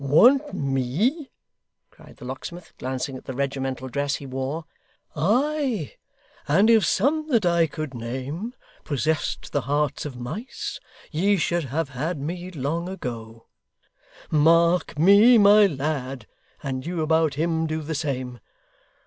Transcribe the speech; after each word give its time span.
'Want 0.03 0.51
me!' 0.55 1.29
cried 1.91 2.17
the 2.17 2.25
locksmith, 2.25 2.73
glancing 2.79 3.17
at 3.17 3.25
the 3.25 3.35
regimental 3.35 3.87
dress 3.87 4.15
he 4.15 4.25
wore: 4.25 4.65
'Ay, 5.15 5.93
and 6.47 6.71
if 6.71 6.83
some 6.83 7.27
that 7.27 7.45
I 7.45 7.67
could 7.67 7.93
name 7.93 8.55
possessed 8.83 9.51
the 9.51 9.61
hearts 9.61 10.03
of 10.07 10.19
mice, 10.19 10.79
ye 11.11 11.37
should 11.37 11.65
have 11.65 11.89
had 11.89 12.19
me 12.19 12.49
long 12.49 12.89
ago. 12.89 13.45
Mark 14.31 14.97
me, 14.97 15.37
my 15.37 15.67
lad 15.67 16.25
and 16.63 16.83
you 16.83 17.01
about 17.01 17.35
him 17.35 17.67
do 17.67 17.83
the 17.83 17.93
same. 17.93 18.39